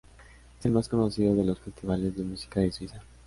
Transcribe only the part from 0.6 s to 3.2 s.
el más conocido de los festivales de música de Suiza.